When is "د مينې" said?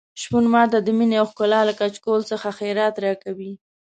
0.81-1.15